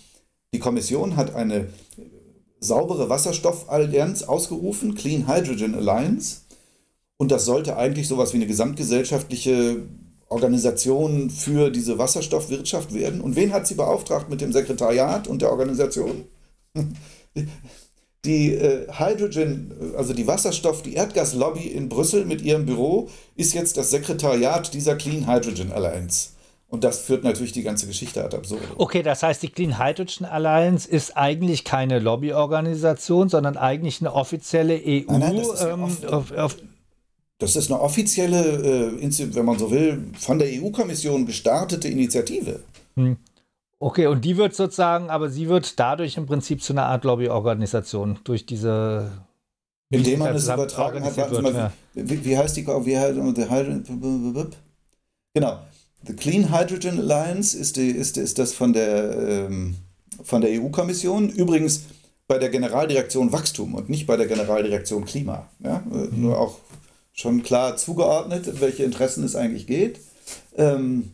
[0.54, 1.68] die Kommission hat eine
[2.60, 6.42] saubere Wasserstoffallianz ausgerufen, Clean Hydrogen Alliance.
[7.18, 9.84] Und das sollte eigentlich sowas wie eine gesamtgesellschaftliche
[10.30, 13.22] Organisation für diese Wasserstoffwirtschaft werden.
[13.22, 16.26] Und wen hat sie beauftragt mit dem Sekretariat und der Organisation?
[18.26, 23.78] Die äh, Hydrogen, also die Wasserstoff, die Erdgaslobby in Brüssel mit ihrem Büro ist jetzt
[23.78, 26.32] das Sekretariat dieser Clean Hydrogen Alliance.
[26.68, 28.68] Und das führt natürlich die ganze Geschichte ad absurdum.
[28.78, 34.76] Okay, das heißt, die Clean Hydrogen Alliance ist eigentlich keine Lobbyorganisation, sondern eigentlich eine offizielle
[34.76, 35.04] EU.
[35.08, 36.58] Nein, nein, das, ist ähm, auf, auf,
[37.40, 42.60] das ist eine offizielle, äh, wenn man so will, von der EU-Kommission gestartete Initiative.
[42.96, 43.18] Hm.
[43.80, 48.20] Okay, und die wird sozusagen, aber sie wird dadurch im Prinzip zu einer Art Lobbyorganisation
[48.26, 49.12] durch diese.
[49.90, 51.72] Indem man es übertragen hat, wird, mal, ja.
[51.96, 52.68] wie, wie, heißt die?
[52.68, 53.18] Wie heißt,
[55.34, 55.60] genau.
[56.06, 59.76] The Clean Hydrogen Alliance ist, die, ist, ist das von der, ähm,
[60.24, 61.30] von der EU-Kommission.
[61.30, 61.86] Übrigens
[62.28, 65.50] bei der Generaldirektion Wachstum und nicht bei der Generaldirektion Klima.
[65.64, 65.84] Ja?
[65.90, 66.22] Mhm.
[66.22, 66.60] Nur auch
[67.12, 70.00] schon klar zugeordnet, welche Interessen es eigentlich geht.
[70.56, 71.12] Ähm,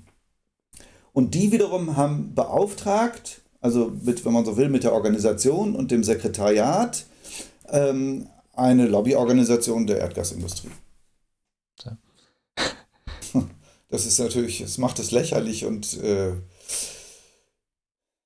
[1.15, 5.89] und die wiederum haben beauftragt, also mit, wenn man so will, mit der Organisation und
[5.89, 7.06] dem Sekretariat,
[7.69, 10.71] ähm, eine Lobbyorganisation der Erdgasindustrie.
[11.84, 11.97] Ja.
[13.88, 16.36] Das ist natürlich, es macht es lächerlich und äh, ja.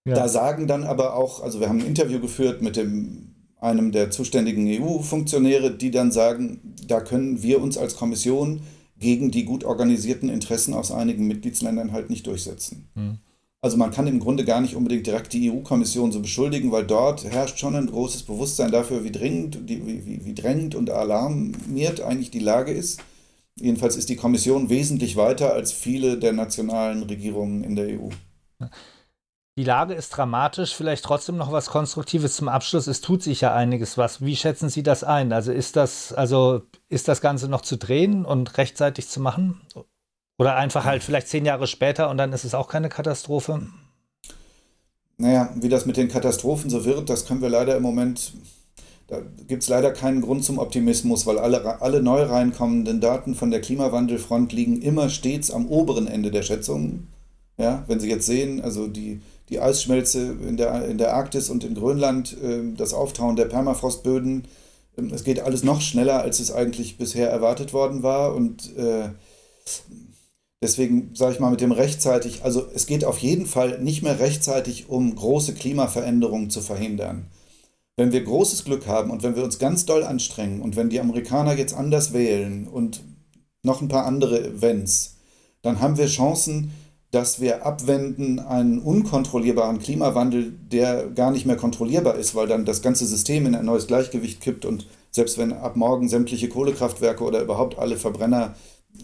[0.06, 4.10] da sagen dann aber auch, also wir haben ein Interview geführt mit dem, einem der
[4.10, 8.62] zuständigen EU-Funktionäre, die dann sagen, da können wir uns als Kommission
[9.00, 12.90] gegen die gut organisierten Interessen aus einigen Mitgliedsländern halt nicht durchsetzen.
[12.96, 13.18] Mhm.
[13.62, 17.26] Also man kann im Grunde gar nicht unbedingt direkt die EU-Kommission so beschuldigen, weil dort
[17.26, 22.32] herrscht schon ein großes Bewusstsein dafür, wie dringend, wie, wie, wie drängend und alarmiert eigentlich
[22.32, 23.02] die Lage ist.
[23.56, 28.10] Jedenfalls ist die Kommission wesentlich weiter als viele der nationalen Regierungen in der EU.
[29.60, 32.88] Die Lage ist dramatisch, vielleicht trotzdem noch was Konstruktives zum Abschluss.
[32.88, 34.24] Es tut sich ja einiges was.
[34.24, 35.34] Wie schätzen Sie das ein?
[35.34, 39.60] Also ist das, also ist das Ganze noch zu drehen und rechtzeitig zu machen?
[40.38, 43.68] Oder einfach halt vielleicht zehn Jahre später und dann ist es auch keine Katastrophe?
[45.18, 48.32] Naja, wie das mit den Katastrophen so wird, das können wir leider im Moment,
[49.08, 53.52] da gibt es leider keinen Grund zum Optimismus, weil alle, alle neu reinkommenden Daten von
[53.52, 57.10] der Klimawandelfront liegen immer stets am oberen Ende der Schätzungen.
[57.58, 61.64] Ja, wenn Sie jetzt sehen, also die, die Eisschmelze in der, in der Arktis und
[61.64, 64.46] in Grönland, äh, das Auftauen der Permafrostböden,
[64.98, 68.36] äh, es geht alles noch schneller, als es eigentlich bisher erwartet worden war.
[68.36, 69.10] Und äh,
[70.62, 74.20] deswegen sage ich mal mit dem rechtzeitig, also es geht auf jeden Fall nicht mehr
[74.20, 77.28] rechtzeitig, um große Klimaveränderungen zu verhindern.
[77.98, 81.02] Wenn wir großes Glück haben und wenn wir uns ganz doll anstrengen und wenn die
[81.02, 83.02] Amerikaner jetzt anders wählen und
[83.62, 85.18] noch ein paar andere Events,
[85.62, 86.72] dann haben wir Chancen,
[87.12, 92.82] dass wir abwenden einen unkontrollierbaren Klimawandel, der gar nicht mehr kontrollierbar ist, weil dann das
[92.82, 97.42] ganze System in ein neues Gleichgewicht kippt und selbst wenn ab morgen sämtliche Kohlekraftwerke oder
[97.42, 98.56] überhaupt alle Verbrenner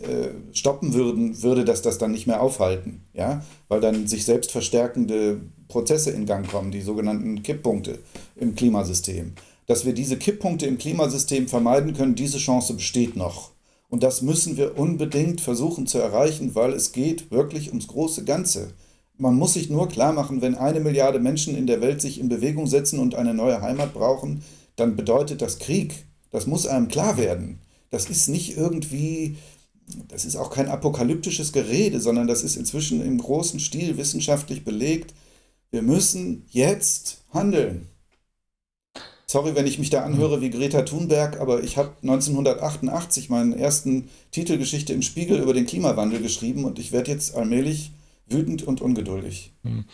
[0.02, 4.52] äh, stoppen würden, würde das das dann nicht mehr aufhalten, ja, weil dann sich selbst
[4.52, 8.00] verstärkende Prozesse in Gang kommen, die sogenannten Kipppunkte
[8.36, 9.34] im Klimasystem.
[9.68, 13.52] Dass wir diese Kipppunkte im Klimasystem vermeiden können, diese Chance besteht noch.
[13.95, 18.73] Und das müssen wir unbedingt versuchen zu erreichen, weil es geht wirklich ums große Ganze.
[19.17, 22.27] Man muss sich nur klar machen, wenn eine Milliarde Menschen in der Welt sich in
[22.27, 24.43] Bewegung setzen und eine neue Heimat brauchen,
[24.75, 26.08] dann bedeutet das Krieg.
[26.29, 27.60] Das muss einem klar werden.
[27.89, 29.38] Das ist nicht irgendwie,
[30.10, 35.13] das ist auch kein apokalyptisches Gerede, sondern das ist inzwischen im großen Stil wissenschaftlich belegt.
[35.71, 37.88] Wir müssen jetzt handeln.
[39.27, 44.09] Sorry, wenn ich mich da anhöre wie Greta Thunberg, aber ich habe 1988 meinen ersten
[44.31, 47.91] Titelgeschichte im Spiegel über den Klimawandel geschrieben und ich werde jetzt allmählich
[48.27, 49.53] wütend und ungeduldig.
[49.63, 49.85] Hm.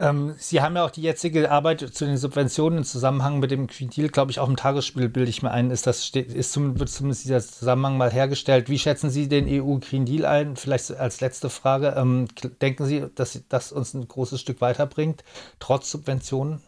[0.00, 3.66] Ähm, Sie haben ja auch die jetzige Arbeit zu den Subventionen im Zusammenhang mit dem
[3.66, 6.78] Green Deal, glaube ich, auch im Tagesspiel, bilde ich mir ein, ist das, ist zum,
[6.78, 8.68] wird zumindest dieser Zusammenhang mal hergestellt.
[8.68, 10.56] Wie schätzen Sie den EU-Green Deal ein?
[10.56, 11.94] Vielleicht als letzte Frage.
[11.96, 12.28] Ähm,
[12.62, 15.24] denken Sie, dass das uns ein großes Stück weiterbringt,
[15.58, 16.60] trotz Subventionen?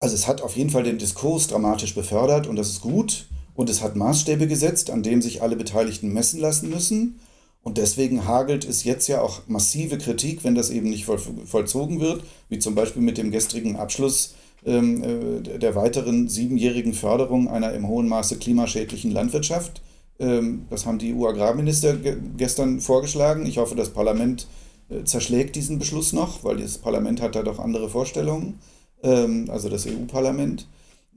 [0.00, 3.26] Also es hat auf jeden Fall den Diskurs dramatisch befördert und das ist gut.
[3.54, 7.20] Und es hat Maßstäbe gesetzt, an denen sich alle Beteiligten messen lassen müssen.
[7.62, 12.00] Und deswegen hagelt es jetzt ja auch massive Kritik, wenn das eben nicht voll, vollzogen
[12.00, 17.72] wird, wie zum Beispiel mit dem gestrigen Abschluss ähm, äh, der weiteren siebenjährigen Förderung einer
[17.72, 19.82] im hohen Maße klimaschädlichen Landwirtschaft.
[20.18, 23.46] Ähm, das haben die EU-Agrarminister ge gestern vorgeschlagen.
[23.46, 24.46] Ich hoffe, das Parlament
[24.88, 28.60] äh, zerschlägt diesen Beschluss noch, weil das Parlament hat da doch andere Vorstellungen, ähm,
[29.02, 30.66] also das EU-Parlament.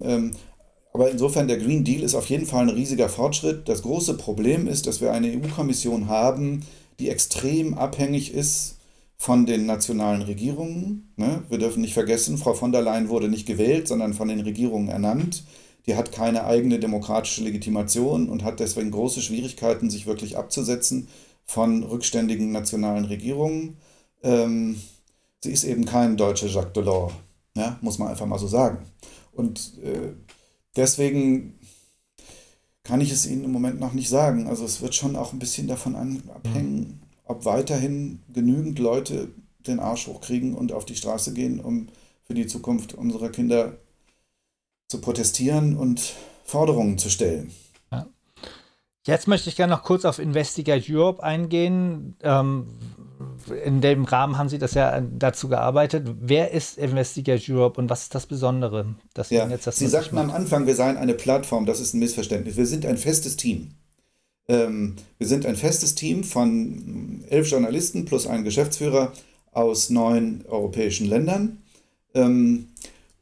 [0.01, 0.31] Ähm,
[0.93, 3.69] aber insofern, der Green Deal ist auf jeden Fall ein riesiger Fortschritt.
[3.69, 6.65] Das große Problem ist, dass wir eine EU-Kommission haben,
[6.99, 8.77] die extrem abhängig ist
[9.17, 11.11] von den nationalen Regierungen.
[11.17, 11.43] Ne?
[11.49, 14.87] Wir dürfen nicht vergessen, Frau von der Leyen wurde nicht gewählt, sondern von den Regierungen
[14.87, 15.43] ernannt.
[15.85, 21.07] Die hat keine eigene demokratische Legitimation und hat deswegen große Schwierigkeiten, sich wirklich abzusetzen
[21.45, 23.77] von rückständigen nationalen Regierungen.
[24.23, 24.79] Ähm,
[25.41, 27.13] sie ist eben kein deutscher Jacques Delors,
[27.55, 27.77] ja?
[27.81, 28.85] muss man einfach mal so sagen.
[29.31, 30.13] Und äh,
[30.75, 31.59] deswegen
[32.83, 34.47] kann ich es Ihnen im Moment noch nicht sagen.
[34.47, 36.99] Also es wird schon auch ein bisschen davon abhängen, mhm.
[37.25, 39.29] ob weiterhin genügend Leute
[39.67, 41.89] den Arsch hochkriegen und auf die Straße gehen, um
[42.23, 43.77] für die Zukunft unserer Kinder
[44.87, 47.51] zu protestieren und Forderungen zu stellen.
[47.91, 48.07] Ja.
[49.05, 52.15] Jetzt möchte ich gerne noch kurz auf Investigate Europe eingehen.
[52.21, 52.67] Ähm,
[53.49, 56.07] in dem Rahmen haben Sie das ja dazu gearbeitet.
[56.19, 58.95] Wer ist Investigate Europe und was ist das Besondere?
[59.13, 61.65] Dass ja, jetzt das Sie sagten am Anfang, wir seien eine Plattform.
[61.65, 62.57] Das ist ein Missverständnis.
[62.57, 63.71] Wir sind ein festes Team.
[64.47, 69.13] Ähm, wir sind ein festes Team von elf Journalisten plus einem Geschäftsführer
[69.51, 71.59] aus neun europäischen Ländern.
[72.13, 72.69] Ähm,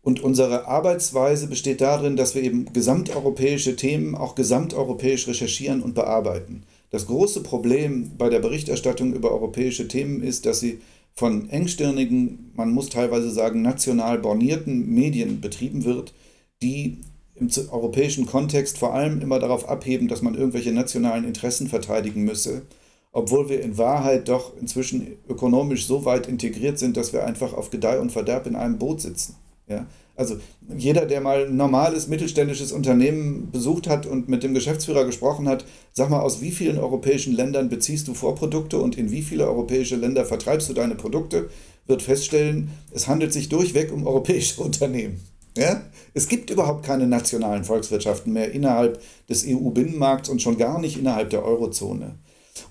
[0.02, 6.63] und unsere Arbeitsweise besteht darin, dass wir eben gesamteuropäische Themen auch gesamteuropäisch recherchieren und bearbeiten.
[6.89, 10.80] Das große Problem bei der Berichterstattung über europäische Themen ist, dass sie
[11.13, 16.13] von engstirnigen, man muss teilweise sagen, national bornierten Medien betrieben wird,
[16.62, 17.00] die
[17.36, 22.63] im europäischen Kontext vor allem immer darauf abheben, dass man irgendwelche nationalen Interessen verteidigen müsse,
[23.12, 27.69] obwohl wir in Wahrheit doch inzwischen ökonomisch so weit integriert sind, dass wir einfach auf
[27.69, 29.36] Gedeih und Verderb in einem Boot sitzen.
[29.67, 29.86] Ja?
[30.17, 30.38] Also
[30.75, 35.63] jeder, der mal ein normales mittelständisches Unternehmen besucht hat und mit dem Geschäftsführer gesprochen hat,
[35.93, 39.95] sag mal, aus wie vielen europäischen Ländern beziehst du Vorprodukte und in wie viele europäische
[39.95, 41.49] Länder vertreibst du deine Produkte,
[41.86, 45.21] wird feststellen, es handelt sich durchweg um europäische Unternehmen.
[45.56, 45.84] Ja?
[46.15, 48.99] Es gibt überhaupt keine nationalen Volkswirtschaften mehr innerhalb
[49.30, 52.15] des EU-Binnenmarkts und schon gar nicht innerhalb der Eurozone.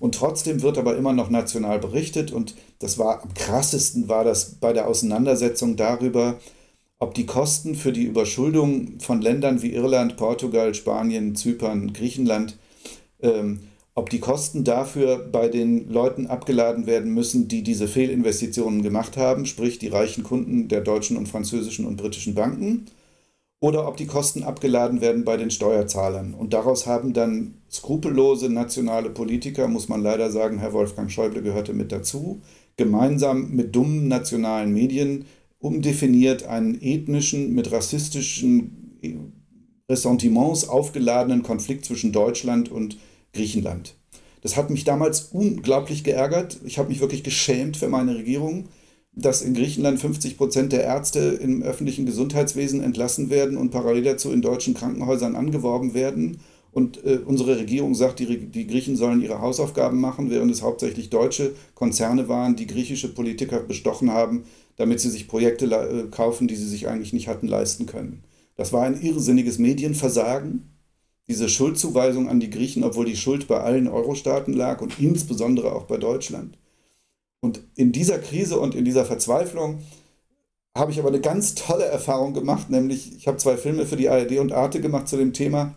[0.00, 4.56] Und trotzdem wird aber immer noch national berichtet und das war am krassesten war das
[4.56, 6.40] bei der Auseinandersetzung darüber,
[6.98, 12.56] ob die Kosten für die Überschuldung von Ländern wie Irland, Portugal, Spanien, Zypern, Griechenland,
[13.20, 13.61] ähm,
[13.94, 19.46] ob die Kosten dafür bei den Leuten abgeladen werden müssen, die diese Fehlinvestitionen gemacht haben,
[19.46, 22.87] sprich die reichen Kunden der deutschen und französischen und britischen Banken,
[23.59, 26.35] oder ob die Kosten abgeladen werden bei den Steuerzahlern.
[26.35, 31.72] Und daraus haben dann skrupellose nationale Politiker, muss man leider sagen, Herr Wolfgang Schäuble gehörte
[31.72, 32.42] mit dazu,
[32.76, 35.24] gemeinsam mit dummen nationalen Medien
[35.66, 38.98] umdefiniert einen ethnischen, mit rassistischen
[39.90, 42.98] Ressentiments aufgeladenen Konflikt zwischen Deutschland und
[43.33, 43.94] Griechenland.
[44.42, 46.61] Das hat mich damals unglaublich geärgert.
[46.64, 48.68] Ich habe mich wirklich geschämt für meine Regierung,
[49.12, 54.31] dass in Griechenland 50 Prozent der Ärzte im öffentlichen Gesundheitswesen entlassen werden und parallel dazu
[54.31, 56.38] in deutschen Krankenhäusern angeworben werden.
[56.70, 61.09] Und äh, unsere Regierung sagt, die, die Griechen sollen ihre Hausaufgaben machen, während es hauptsächlich
[61.09, 64.44] deutsche Konzerne waren, die griechische Politiker bestochen haben,
[64.77, 68.25] damit sie sich Projekte äh, kaufen, die sie sich eigentlich nicht hatten leisten können.
[68.57, 70.71] Das war ein irrsinniges Medienversagen.
[71.29, 75.85] Diese Schuldzuweisung an die Griechen, obwohl die Schuld bei allen Euro-Staaten lag und insbesondere auch
[75.85, 76.57] bei Deutschland.
[77.41, 79.81] Und in dieser Krise und in dieser Verzweiflung
[80.77, 84.09] habe ich aber eine ganz tolle Erfahrung gemacht, nämlich ich habe zwei Filme für die
[84.09, 85.77] ARD und Arte gemacht zu dem Thema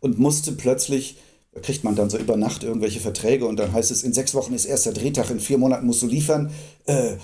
[0.00, 1.18] und musste plötzlich
[1.58, 4.54] kriegt man dann so über Nacht irgendwelche Verträge und dann heißt es, in sechs Wochen
[4.54, 6.50] ist erster Drehtag, in vier Monaten musst du liefern.
[6.86, 7.16] Äh,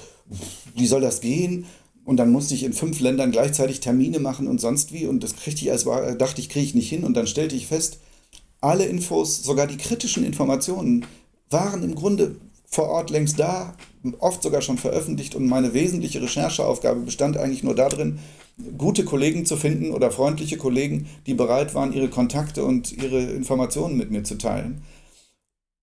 [0.75, 1.67] wie soll das gehen?
[2.05, 5.07] Und dann musste ich in fünf Ländern gleichzeitig Termine machen und sonst wie.
[5.07, 7.05] Und das kriegte ich, als war, dachte ich, kriege ich nicht hin.
[7.05, 7.99] Und dann stellte ich fest,
[8.61, 11.07] alle Infos, sogar die kritischen Informationen,
[11.51, 12.37] waren im Grunde
[12.75, 13.77] vor Ort längst da,
[14.19, 15.37] oft sogar schon veröffentlicht.
[15.37, 18.19] Und meine wesentliche Rechercheaufgabe bestand eigentlich nur darin,
[18.77, 23.97] gute Kollegen zu finden oder freundliche Kollegen, die bereit waren, ihre Kontakte und ihre Informationen
[23.97, 24.83] mit mir zu teilen.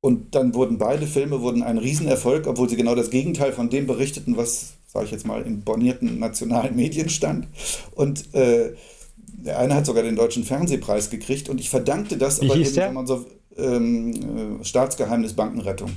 [0.02, 3.88] Und dann wurden beide Filme wurden ein Riesenerfolg, obwohl sie genau das Gegenteil von dem
[3.88, 7.48] berichteten, was, sage ich jetzt mal, in bornierten nationalen Medien stand.
[7.96, 8.74] Und äh,
[9.18, 12.74] der eine hat sogar den Deutschen Fernsehpreis gekriegt und ich verdankte das Wie aber eben,
[12.74, 12.88] der?
[12.88, 13.26] wenn man so
[13.58, 15.92] ähm, äh, Staatsgeheimnis Bankenrettung.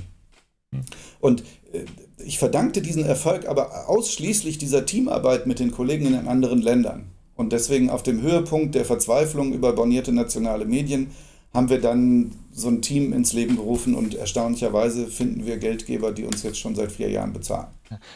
[1.19, 1.85] Und äh,
[2.23, 7.11] ich verdankte diesen Erfolg aber ausschließlich dieser Teamarbeit mit den Kollegen in den anderen Ländern.
[7.35, 11.11] Und deswegen auf dem Höhepunkt der Verzweiflung über bornierte nationale Medien
[11.53, 16.23] haben wir dann so ein Team ins Leben gerufen und erstaunlicherweise finden wir Geldgeber, die
[16.23, 17.67] uns jetzt schon seit vier Jahren bezahlen.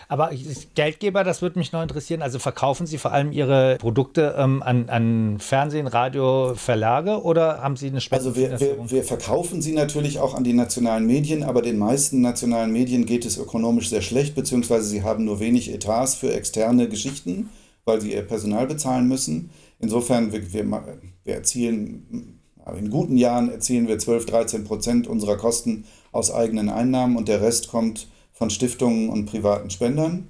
[0.08, 0.32] Aber
[0.76, 2.22] Geldgeber, das würde mich noch interessieren.
[2.22, 7.76] Also verkaufen Sie vor allem Ihre Produkte ähm, an, an Fernsehen, Radio, Verlage oder haben
[7.76, 11.62] Sie eine Also wir, wir, wir verkaufen sie natürlich auch an die nationalen Medien, aber
[11.62, 16.16] den meisten nationalen Medien geht es ökonomisch sehr schlecht, beziehungsweise sie haben nur wenig Etats
[16.16, 17.50] für externe Geschichten,
[17.84, 19.50] weil sie ihr Personal bezahlen müssen.
[19.80, 22.39] Insofern, wir, wir erzielen
[22.78, 27.42] in guten Jahren erzielen wir 12, 13 Prozent unserer Kosten aus eigenen Einnahmen und der
[27.42, 30.30] Rest kommt von Stiftungen und privaten Spendern.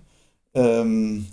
[0.54, 1.28] Ähm,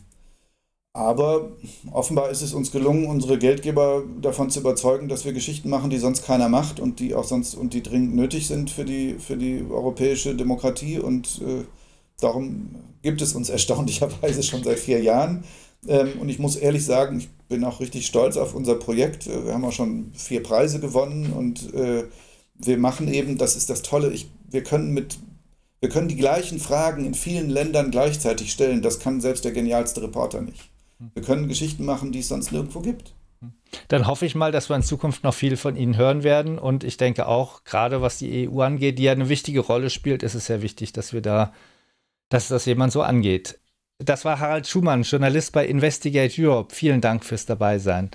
[0.97, 1.51] aber
[1.92, 5.99] offenbar ist es uns gelungen, unsere Geldgeber davon zu überzeugen, dass wir Geschichten machen, die
[5.99, 9.36] sonst keiner macht und die auch sonst und die dringend nötig sind für die, für
[9.36, 10.99] die europäische Demokratie.
[10.99, 11.64] Und äh,
[12.18, 12.70] darum
[13.03, 15.44] gibt es uns erstaunlicherweise schon seit vier Jahren.
[15.86, 19.26] Ähm, und ich muss ehrlich sagen, ich bin auch richtig stolz auf unser Projekt.
[19.26, 22.05] Wir haben auch schon vier Preise gewonnen und äh,
[22.55, 25.18] wir machen eben, das ist das Tolle, ich, wir können mit
[25.80, 28.82] wir können die gleichen Fragen in vielen Ländern gleichzeitig stellen.
[28.82, 30.70] Das kann selbst der genialste Reporter nicht.
[31.14, 33.14] Wir können Geschichten machen, die es sonst nirgendwo gibt.
[33.88, 36.59] Dann hoffe ich mal, dass wir in Zukunft noch viel von Ihnen hören werden.
[36.59, 40.22] Und ich denke auch, gerade was die EU angeht, die ja eine wichtige Rolle spielt,
[40.22, 41.53] ist es sehr wichtig, dass wir da,
[42.30, 43.59] dass das jemand so angeht.
[43.99, 46.74] Das war Harald Schumann, Journalist bei Investigate Europe.
[46.74, 48.11] Vielen Dank fürs Dabeisein.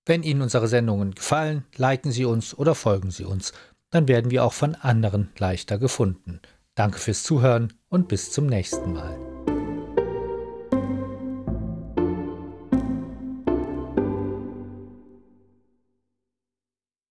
[0.06, 3.52] Wenn Ihnen unsere Sendungen gefallen, liken Sie uns oder folgen Sie uns.
[3.90, 6.40] Dann werden wir auch von anderen leichter gefunden.
[6.76, 9.18] Danke fürs Zuhören und bis zum nächsten Mal.